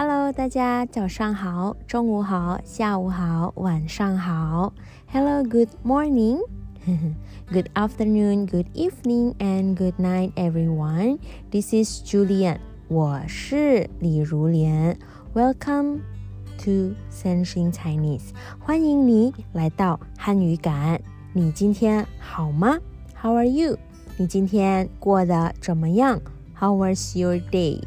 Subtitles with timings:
[0.00, 4.72] Hello，大家早上好，中午好，下午好，晚上好。
[5.10, 11.18] Hello，Good morning。good afternoon, good evening, and good night, everyone.
[11.50, 12.58] This is Julian.
[12.88, 14.98] 我是李如莲。
[15.34, 16.00] Welcome
[16.58, 18.30] to Sensing Chinese.
[18.60, 21.00] 欢迎你来到汉语感。
[21.32, 22.78] 你今天好吗？
[23.20, 23.78] How are you?
[24.16, 26.20] 你今天过得怎么样？
[26.58, 27.82] How was your day?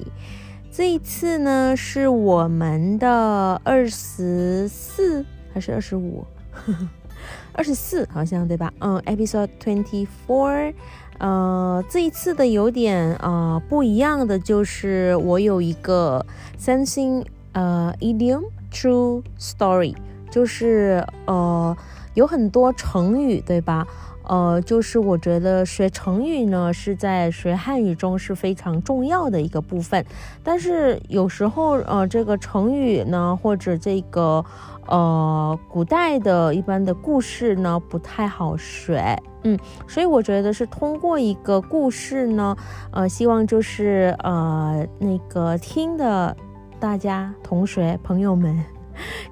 [0.77, 6.27] 这一次呢，是我们的二十四还是二十五？
[7.55, 8.73] 二十四好像对吧？
[8.80, 10.74] 嗯，episode twenty four。
[11.18, 16.27] 呃，这一次的有点呃不一样的就是我有一个
[16.59, 19.95] sensing 呃 idiom true story，
[20.29, 21.77] 就是呃
[22.15, 23.87] 有很多成语对吧？
[24.27, 30.05] 呃，就是我觉得学成语呢，是在学汉语中是非常重要的一个部分。
[30.43, 34.45] 但是有时候，呃，这个成语呢，或者这个，
[34.87, 39.16] 呃，古代的一般的故事呢，不太好学。
[39.43, 42.56] 嗯，所以我觉得是通过一个故事呢，
[42.93, 46.34] 呃，希望就是呃，那个听的
[46.80, 48.65] 大家同学朋友们，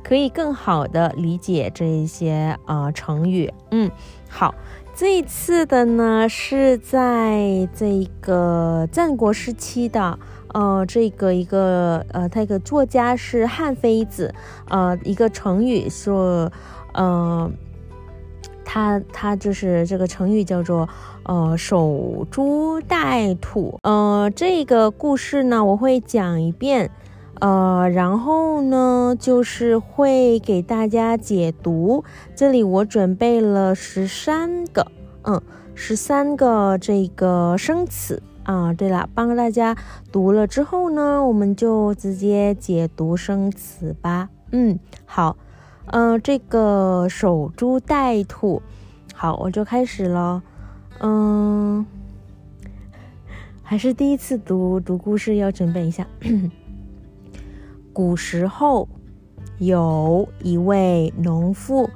[0.05, 3.50] 可以更好的理解这一些呃成语。
[3.70, 3.91] 嗯，
[4.28, 4.55] 好。
[4.95, 10.19] 这一次的呢，是在这个战国时期的，
[10.53, 14.35] 呃，这个一个呃，他一个作家是汉非子，
[14.69, 16.53] 呃，一个成语说，
[16.93, 17.51] 呃，
[18.65, 20.87] 他他就是这个成语叫做
[21.25, 26.91] 呃守株待兔，呃，这个故事呢，我会讲一遍。
[27.43, 32.05] 呃，然后呢，就是会给大家解读。
[32.37, 34.87] 这里我准备了十三个，
[35.25, 35.43] 嗯，
[35.75, 38.73] 十三个这个生词啊。
[38.73, 39.77] 对了，帮大家
[40.13, 44.29] 读了之后呢，我们就直接解读生词吧。
[44.53, 45.36] 嗯，好，
[45.86, 48.63] 嗯，这个守株待兔，
[49.17, 50.45] 好，我就开始了。
[51.01, 51.85] 嗯，
[53.64, 56.07] 还是第一次读读故事，要准备一下。
[57.92, 58.89] 古时候，
[59.58, 61.91] 有一位农妇，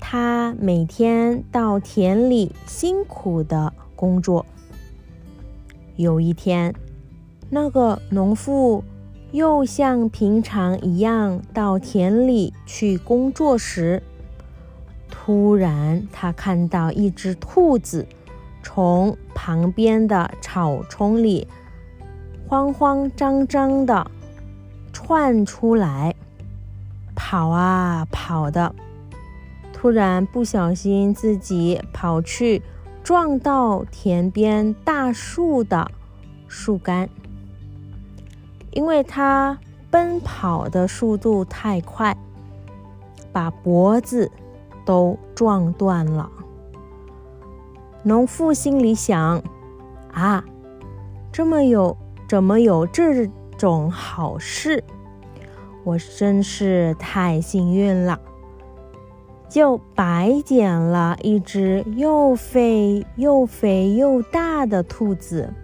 [0.00, 4.46] 他每天到田里辛苦的工作。
[5.96, 6.74] 有一天，
[7.50, 8.82] 那个农妇
[9.32, 14.02] 又像平常一样到田里去工作时，
[15.10, 18.06] 突然他看到一只兔子
[18.62, 21.46] 从旁边的草丛里
[22.48, 24.10] 慌慌张张的。
[25.04, 26.14] 窜出来，
[27.14, 28.72] 跑啊跑的，
[29.72, 32.62] 突然不小心自己跑去
[33.02, 35.90] 撞到田边大树的
[36.46, 37.10] 树干，
[38.70, 39.58] 因为他
[39.90, 42.16] 奔跑的速度太快，
[43.32, 44.30] 把脖子
[44.86, 46.30] 都撞断了。
[48.04, 49.42] 农妇心里想：
[50.12, 50.44] 啊，
[51.32, 51.96] 这么有
[52.28, 53.28] 怎么有这？
[53.62, 54.82] 种好事，
[55.84, 58.20] 我真是太幸运了，
[59.48, 65.54] 就白捡了一只又肥又肥又大的兔子。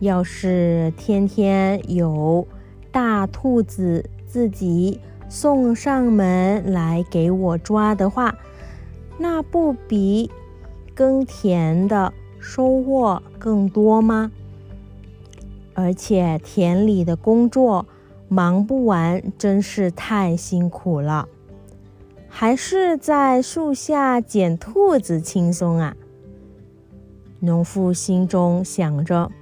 [0.00, 2.46] 要是天天有
[2.92, 8.34] 大兔子自己送上门来给我抓的话，
[9.16, 10.30] 那不比
[10.94, 14.30] 耕田的收获更多吗？
[15.80, 17.86] 而且田里的工作
[18.28, 21.26] 忙不完，真是太辛苦了。
[22.28, 25.96] 还是在树下捡兔子轻松啊！
[27.40, 29.32] 农妇心中想着，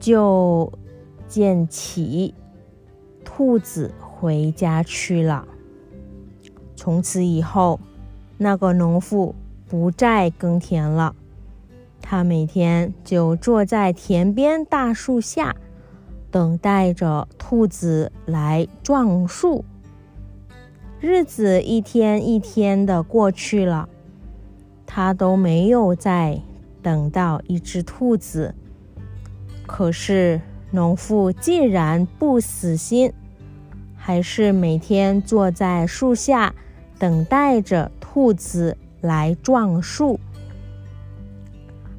[0.00, 0.72] 就
[1.28, 2.34] 捡起
[3.22, 5.46] 兔子回家去了。
[6.74, 7.78] 从此以后，
[8.38, 9.34] 那个农妇
[9.68, 11.14] 不再耕田了。
[12.06, 15.56] 他每天就坐在田边大树下，
[16.30, 19.64] 等待着兔子来撞树。
[21.00, 23.88] 日子一天一天的过去了，
[24.84, 26.38] 他都没有再
[26.82, 28.54] 等到一只兔子。
[29.66, 30.38] 可是
[30.70, 33.10] 农妇既然不死心，
[33.96, 36.54] 还是每天坐在树下，
[36.98, 40.20] 等待着兔子来撞树。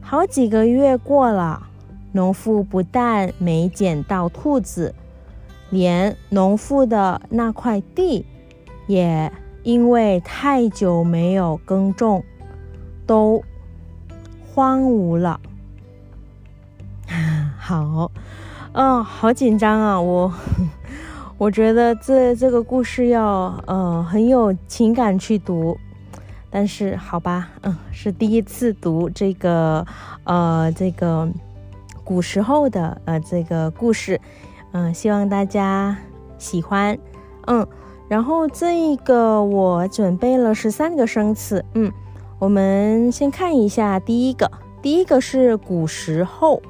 [0.08, 1.64] 好几个月过了，
[2.12, 4.94] 农妇不但没捡到兔子，
[5.72, 8.24] 连农妇的那块地
[8.86, 9.32] 也
[9.64, 12.24] 因为太久没有耕种，
[13.08, 13.44] 都
[14.54, 15.40] 荒芜了。
[17.58, 18.12] 好，
[18.74, 20.00] 嗯，好紧张啊！
[20.00, 20.32] 我
[21.40, 25.76] 我觉得这这个故事要呃很有情感去读，
[26.56, 29.86] 但是好吧，嗯，是第一次读这个
[30.24, 31.28] 呃这个
[32.02, 34.22] 古时候的呃这个故事，
[34.72, 35.98] 嗯，希望大家
[36.38, 36.98] 喜欢，
[37.48, 37.68] 嗯，
[38.08, 41.92] 然后这个我准备了十三个生词，嗯，
[42.40, 44.50] 我们先看一下第一个，
[44.82, 46.62] 第一个是古时候。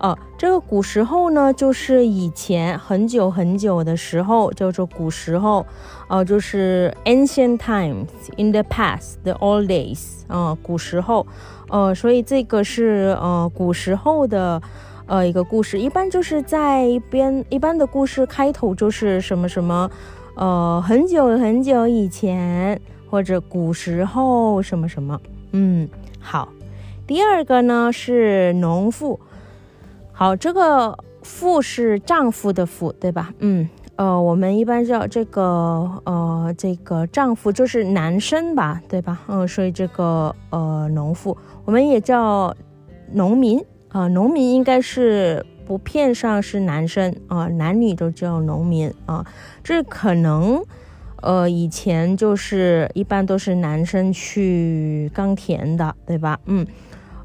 [0.00, 5.64] 哦，这个古时候呢，就是以前很久很久的时候，叫做古时候，
[6.08, 11.26] 哦，就是 ancient times，in the past，the old days，啊，古时候，
[11.68, 14.62] 呃，所以这个是呃古时候的
[15.04, 19.90] 呃一个故事，一般就是在一边一般的故事开头就是什么什么，
[20.34, 22.80] 呃，很久很久以前
[23.10, 25.20] 或者古时候什么什么，
[25.52, 25.86] 嗯，
[26.18, 26.48] 好，
[27.06, 29.20] 第二个呢是农妇。
[30.20, 30.94] 好，这个
[31.24, 33.32] “妇”是丈夫的“妇”，对吧？
[33.38, 39.18] 嗯，呃，我们一般叫这个呃，这个丈夫就是男生吧，对吧？
[39.28, 41.34] 嗯，所以这个呃，农妇
[41.64, 42.54] 我们也叫
[43.14, 49.24] 农民啊，农民应该是不片上是男生啊，男女都叫农民啊。
[49.64, 50.62] 这可能
[51.22, 56.38] 呃，以前就是一般都是男生去耕田的，对吧？
[56.44, 56.66] 嗯。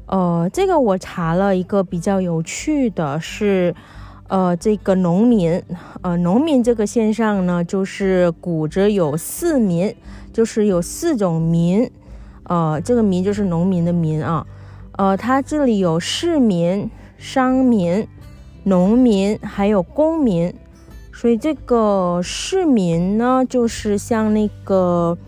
[0.06, 3.74] 呃，这个我查了一个比较有趣的是，
[4.28, 5.60] 呃，这个农民，
[6.02, 9.92] 呃，农民这个现象呢，就是古着有四民，
[10.32, 11.90] 就是有四种民，
[12.44, 14.46] 呃，这个民就是农民的民啊，
[14.92, 16.88] 呃，它这里有市民、
[17.18, 18.06] 商民、
[18.62, 20.54] 农民，还有公民，
[21.12, 25.18] 所以这个市民呢，就是像那个。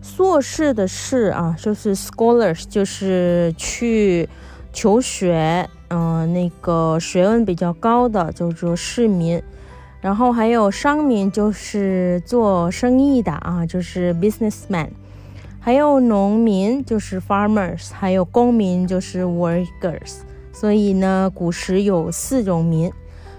[0.00, 4.28] 硕士的士啊，就是 scholars，就是去
[4.72, 9.42] 求学，嗯，那个学问比较高的，叫做市民。
[10.00, 14.88] 然后还有商民，就是做生意的啊，就是 businessman。
[15.60, 17.90] 还有农民，就是 farmers。
[17.92, 20.18] 还有公民，就是 workers。
[20.52, 22.90] 所以呢，古时有四种民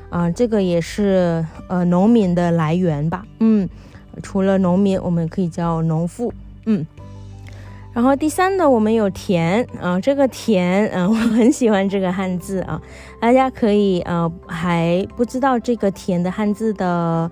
[0.10, 3.26] 啊，这个也是呃农民的来源吧。
[3.40, 3.68] 嗯，
[4.22, 6.34] 除了农民，我们可以叫农妇。
[6.70, 6.86] 嗯，
[7.94, 12.80] 然后第三呢，我们有田啊，这个田，嗯，我很喜欢这个汉字啊，
[13.20, 17.32] 大家可以呃还不知道这个田的汉字的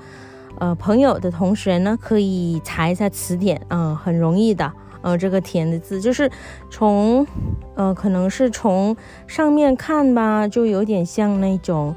[0.57, 4.73] 呃朋友的同学呢，可以查一下词典啊，很容易的，
[5.03, 6.31] 呃，这个田的字就是
[6.71, 7.27] 从
[7.75, 8.97] 呃可能是从
[9.27, 11.95] 上面看吧，就有点像那种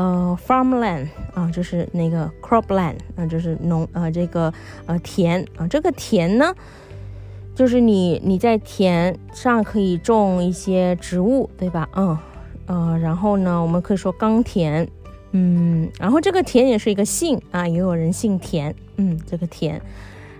[0.00, 4.52] 呃 farmland 啊，就是那个 cropland 啊，就是农呃这个
[4.86, 6.54] 呃田啊，这个田呢。
[7.52, 11.86] 就是你你在田上可以种一些植物，对吧？
[11.94, 12.16] 嗯，
[12.66, 14.88] 呃，然后呢，我们可以说耕田，
[15.32, 19.78] 嗯，然后这个田也是一个姓啊，也有人姓田，嗯，这个田。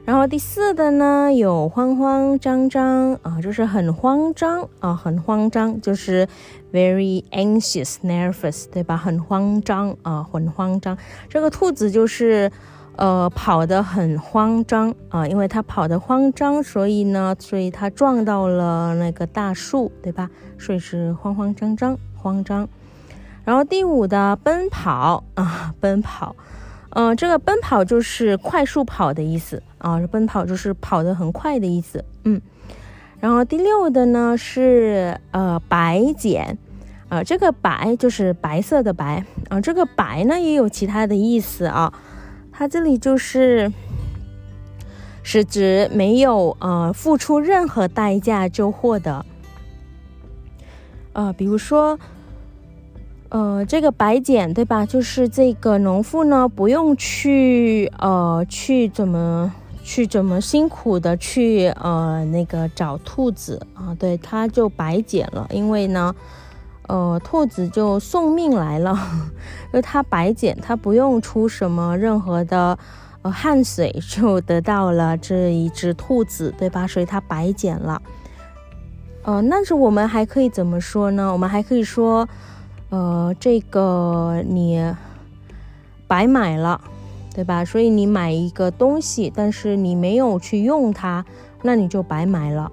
[0.05, 6.27] 然后第四的呢，有慌慌张张啊，就是很慌张啊，很慌张，就是
[6.73, 8.97] very anxious nervous，对吧？
[8.97, 10.97] 很慌张啊，很慌张。
[11.29, 12.51] 这个兔子就是。
[12.97, 20.29] 呃，跑得很慌张啊，因为它跑得慌张，所以呢，所以它撞到了那个大树，对吧？
[20.59, 22.69] 所以是慌慌张张，慌张。
[23.43, 26.37] 然后第五的奔跑啊，奔跑，
[26.91, 32.41] 嗯，这个奔跑就是快速跑的意思啊，奔跑就是跑得很快的意思，嗯。
[33.21, 36.57] 然后第六的呢是呃白剪，
[37.11, 41.93] 啊，这个白就是白色的白啊，这个白呢也有其他的意思啊。
[42.51, 43.71] 它这里就是
[45.23, 49.25] 是指没有呃付出任何代价就获得，
[51.13, 51.99] 呃，比如说，
[53.31, 54.85] 呃，这个白捡对吧？
[54.85, 66.15] 就是这个农妇呢，不用去呃去怎么去怎么辛苦的去呃那个找兔子啊，对，他就白捡了，因为呢。
[66.89, 68.99] 呃，兔子就送命来了，
[69.73, 72.77] 就它白捡，它不用出什么任何的
[73.23, 76.89] 呃汗水，就得到了这一只兔子，对吧？
[76.89, 78.03] 所以它白捡了。
[79.23, 81.33] 呃，但是我们还可以怎么说呢？
[81.33, 82.29] 我们还可以说，
[82.91, 84.95] 呃，这个你
[86.07, 86.81] 白买了，
[87.35, 87.65] 对吧？
[87.65, 91.25] 所以你买一个东西，但是你没有去用它，
[91.63, 92.71] 那你就白买了。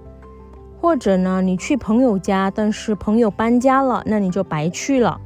[0.82, 5.20] 或者呢，你去朋友家，但是朋友搬家了，那你就白去了。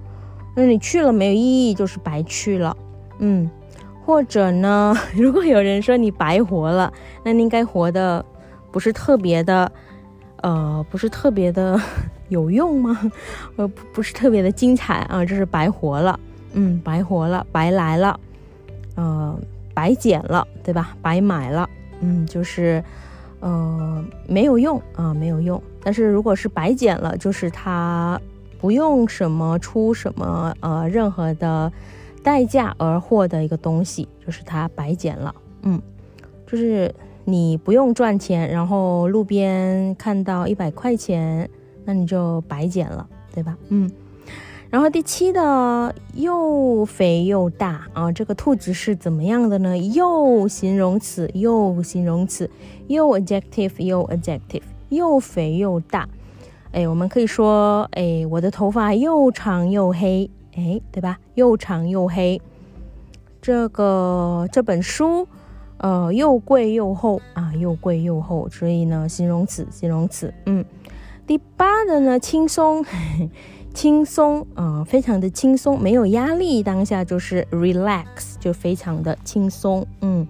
[0.56, 2.76] 那你去了没有意义，就是白去了。
[3.20, 3.50] 嗯，
[4.06, 6.92] 或者呢， 如果有人说你白活了，
[7.24, 8.26] 那你应该活的
[8.72, 9.72] 不是特别的，
[10.42, 11.80] 呃，不是特别的
[12.32, 13.12] 有用吗？
[13.58, 16.18] 呃，不不是特别的精彩啊，这是白活了。
[16.54, 18.20] 嗯，白活了，白来了，
[18.96, 19.38] 呃，
[19.74, 20.96] 白捡了，对吧？
[21.02, 21.70] 白买了，
[22.00, 22.84] 嗯，就是
[23.42, 25.62] 呃没有用啊，没有用。
[25.84, 28.20] 但是如果是白捡了，就是它
[28.60, 31.72] 不用什么出什么呃任何的
[32.24, 35.34] 代价而获得一个东西，就是它白捡了，
[35.64, 35.82] 嗯，
[36.46, 36.94] 就是
[37.26, 41.50] 你不用赚钱，然后路边看到一百块钱，
[41.86, 43.58] 那你就白捡了，对吧？
[43.70, 43.92] 嗯。
[44.70, 49.78] 然后第七的又肥又大啊，这个兔子是怎么样的呢？
[49.78, 52.50] 又形容词，又形容词，
[52.88, 56.08] 又 adjective，又 adjective，又肥又大。
[56.72, 61.20] 哎，我们可以说，哎，我的头发又长又黑，哎，对吧？
[61.36, 62.42] 又长又黑。
[63.42, 65.28] 这个这本书，
[65.80, 68.48] 呃，又贵又厚啊，又贵又厚。
[68.50, 70.34] 所以呢，形容词，形容词。
[70.46, 70.64] 嗯，
[71.32, 72.84] 第八的呢，轻松。
[73.74, 76.62] 轻松啊，非常的轻松，没有压力。
[76.62, 79.88] 当下就是 relax，就非常的轻松。
[80.02, 80.28] 嗯，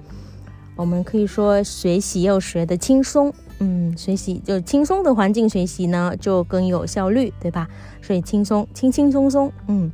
[0.75, 3.33] 我们可以说学习要学的轻松。
[3.57, 7.67] 嗯，学习就轻松的环境学习呢，就更有效率，对吧？
[8.03, 9.51] 所以轻松，轻轻松松。
[9.65, 9.91] 嗯，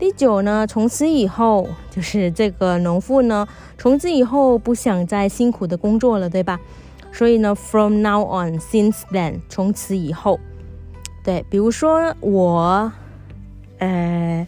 [0.00, 3.46] 第九呢，从此以后就是这个农妇呢，
[3.78, 6.58] 从此以后不想再辛苦的工作了，对吧？
[7.12, 10.38] 所以呢，from now on，since then，从此以后。
[11.22, 12.90] 对，比如说我，
[13.78, 14.46] 呃，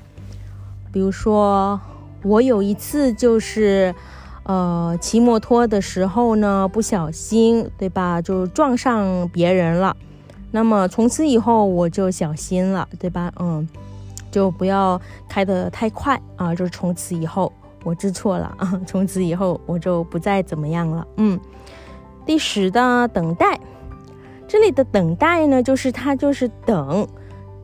[0.90, 1.78] 比如说
[2.22, 3.94] 我有一次就是，
[4.44, 9.96] 呃，骑摩托的时候呢，不小心，对吧，就撞上别人了。
[10.50, 13.32] 那么从此以后我就小心了，对吧？
[13.38, 13.68] 嗯，
[14.30, 16.54] 就不要开得太快啊。
[16.54, 17.52] 就是从此以后
[17.84, 21.06] 我知错了啊，从此以后我就不再怎么样了。
[21.16, 21.38] 嗯，
[22.24, 23.58] 第十的等待。
[24.48, 27.08] 这里的等待呢，就是他就是等，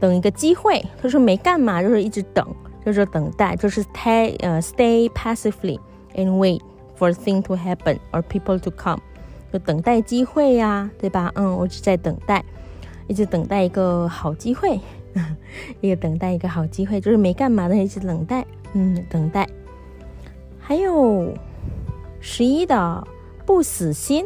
[0.01, 0.83] 等一个机会。
[1.03, 2.47] 他说没干嘛，就是一直等，
[2.85, 5.79] 就是等待，就是 stay 呃 stay passively
[6.15, 6.63] and wait
[6.99, 8.99] for thing to happen or people to come，
[9.53, 11.31] 就等待机会呀，对吧？
[11.35, 12.43] 嗯，我只在等待，
[13.07, 14.81] 一直等待一个好机会，
[15.83, 19.47] 一个等待一个好机会，就是没干嘛的一直等待，嗯，等待。
[20.59, 21.35] 还有
[22.19, 23.07] 十一的
[23.45, 24.25] 不死心。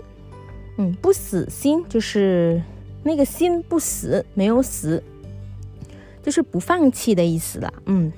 [0.76, 2.62] 嗯，不死心就是
[3.02, 5.02] 那个心不死，没有死，
[6.22, 7.72] 就是不放弃的意思了。
[7.86, 8.12] 嗯，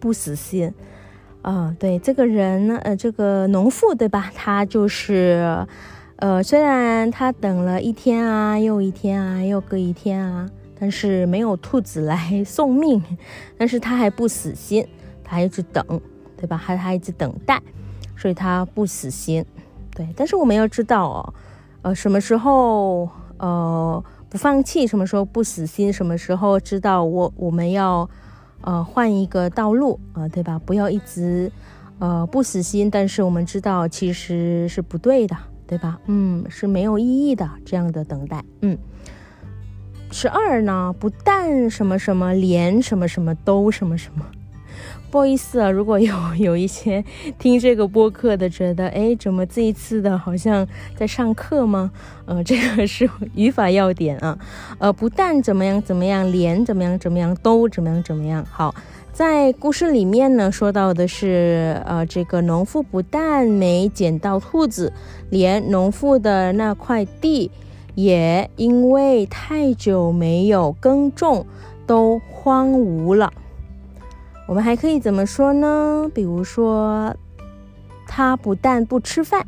[0.00, 0.72] 不死心
[1.42, 4.32] 啊，对这个人呢，呃，这个农妇对吧？
[4.34, 5.66] 他就是，
[6.16, 13.02] 呃，虽然他等了一天啊，又一天啊，又隔一天啊，但是没有兔子来送命，
[13.58, 14.86] 但是他还不死心，
[15.22, 15.84] 他一直等，
[16.36, 16.56] 对吧？
[16.56, 17.60] 还他一直等待，
[18.16, 19.44] 所以他不死心。
[19.94, 21.34] 对，但是我们要知道哦，
[21.82, 23.08] 呃，什么时候
[23.38, 28.08] 呃不放弃，什么时候不死心，什么时候知道我我们要
[28.62, 30.58] 呃换一个道路啊，对吧？
[30.64, 31.52] 不要一直
[31.98, 35.98] 呃不死心，但是我们知道其实是不对的，对吧？
[36.06, 38.42] 嗯，是没有意义的这样的等待。
[38.62, 38.78] 嗯，
[40.10, 44.24] 十二呢，不但什么什么，连什么什么都什么什么。
[45.12, 47.04] 不好意思啊，如果有 有一些
[47.38, 50.66] 听这个播客的觉得，哎，怎么这一次的好像
[50.96, 51.90] 在上课吗？
[52.24, 54.38] 呃， 这个是语法要点啊，
[54.78, 58.42] 呃，不但怎么样怎么样，连怎么样怎么样，都怎么样怎么样。
[58.50, 58.74] 好，
[59.12, 64.90] 在故事里面呢，说到的是，呃，这个农妇不但没捡到兔子，
[65.28, 67.50] 连农妇的那块地
[67.94, 71.44] 也因为太久没有耕种，
[71.86, 73.30] 都荒芜了。
[74.52, 76.10] 我们还可以怎么说呢？
[76.14, 77.16] 比如说，
[78.06, 79.46] 他不但不吃饭，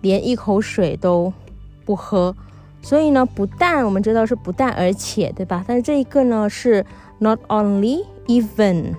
[0.00, 1.32] 连一口水都
[1.84, 2.32] 不喝。
[2.80, 5.64] 所以呢，不但我们知道是不但，而且，对吧？
[5.66, 6.86] 但是这一个呢是
[7.18, 8.94] not only even，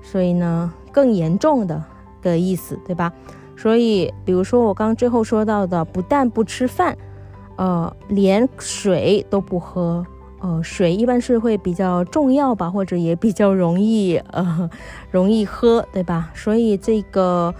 [0.00, 1.84] 所以呢更严重的
[2.22, 3.12] 的意思，对吧？
[3.58, 6.96] 所以，比如说我刚最后说到的，不但不吃饭，
[7.56, 10.06] 呃，连水都不喝。
[10.40, 14.68] 呃，水一般是会比较重要吧，或者也比较容易呃
[15.10, 16.30] 容易喝，对吧？
[16.34, 17.54] 所以这个，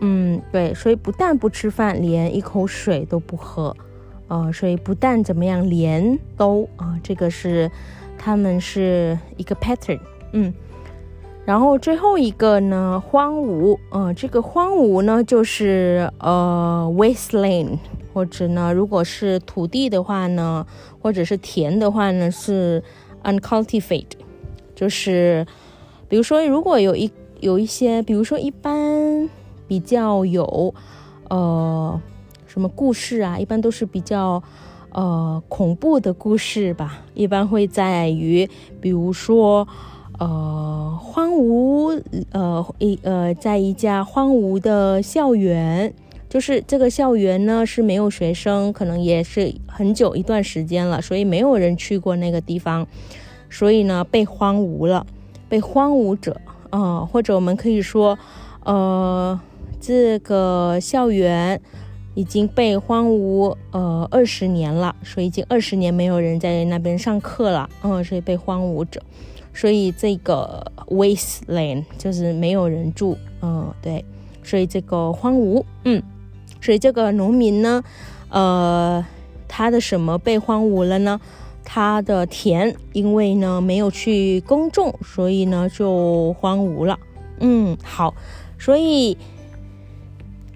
[0.00, 3.76] 嗯，对，所以不但不吃饭，连一口水都不喝，
[4.28, 7.70] 呃，所以不但怎么样，连都啊，这个是
[8.18, 10.00] 他们是一个 pattern，
[10.32, 10.52] 嗯。
[11.44, 17.78] 然后最后一个呢，荒芜，呃，这个荒芜呢就是呃 wasteland。
[18.16, 20.66] 或者呢，如果是土地的话呢，
[21.02, 22.82] 或者是田的话呢，是
[23.24, 24.06] uncultivated，
[24.74, 25.46] 就是
[26.08, 29.28] 比如说，如果有一有一些，比如说一般
[29.68, 30.74] 比较有
[31.28, 32.00] 呃
[32.46, 34.42] 什么故事啊，一般都是比较
[34.92, 38.48] 呃恐怖的故事吧，一般会在于，
[38.80, 39.68] 比如说
[40.18, 42.00] 呃荒芜
[42.32, 45.92] 呃一呃在一家荒芜的校园，
[46.28, 52.86] 就是这个校园呢是没有学生，可能也是很久一段时间了，所以没有人去过那个地方，
[53.48, 55.06] 所以呢被荒芜了，
[55.48, 56.40] 被荒芜者
[56.70, 58.18] 啊，或者我们可以说，
[58.64, 59.40] 呃
[59.80, 61.60] 这个校园。
[62.16, 68.98] 已经被荒芜呃二十年了，所以已经二十年没有人在那边上课了，嗯，所以被荒芜着，
[69.52, 74.02] 所以这个 wasteland 就是没有人住，嗯，对，
[74.42, 76.02] 所以这个荒芜，嗯，
[76.60, 77.82] 所以这个农民呢，
[78.28, 79.04] 呃，
[79.46, 81.20] 他的什么被荒芜了呢？
[81.64, 86.98] 他的田因为呢没有去耕种，所以呢就荒芜了，
[87.40, 88.14] 嗯，好，
[88.58, 89.16] 所以。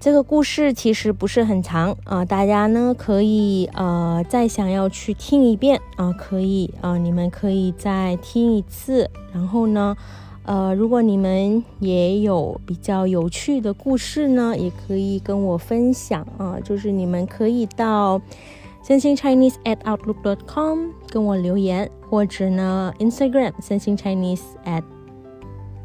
[0.03, 9.07] 这个故事其实不是很长啊，大家呢可以呃再想要去听一遍啊，可以啊，你们可以再听一次。
[9.31, 9.95] 然后呢，
[10.43, 18.21] 呃，如果你们也有比较有趣的故事呢，也可以跟我分享啊，就是你们可以到
[18.83, 24.83] sensing chinese at outlook dot com 跟我留言，或者呢 Instagram sensing chinese at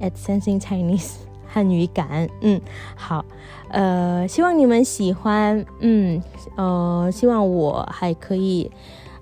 [0.01, 1.17] at sensing chinese。
[1.49, 2.61] 汉语感，嗯，
[2.97, 3.25] 好，
[3.71, 6.23] 呃，希望你们喜欢，嗯，
[6.57, 8.71] 呃，希望我还可以，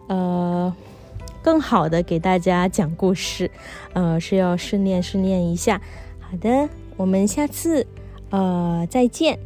[0.08, 0.74] 呃，
[1.44, 3.50] 更好的给大家讲故事，
[3.92, 5.78] 呃，是要训练训练一下。
[6.18, 7.86] 好的，我们下次，
[8.30, 9.38] 呃，再见，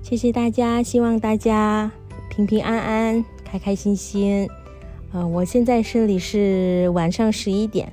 [0.00, 1.90] 谢谢大家，希望大家
[2.28, 4.48] 平平安安，开开心心。
[5.12, 7.92] 呃，我现在这里是晚上十一点，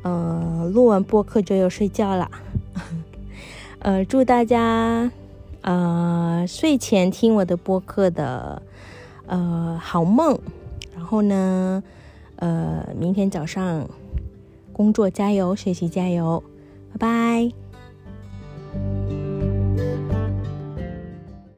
[0.00, 2.30] 呃，录完播客就要睡觉了。
[3.80, 5.10] 呃，祝大家，
[5.60, 8.62] 呃，睡前听我的播客的，
[9.26, 10.38] 呃，好梦。
[10.96, 11.82] 然后呢，
[12.36, 13.88] 呃，明天早上
[14.72, 16.42] 工作加油，学习加油，
[16.92, 17.63] 拜拜。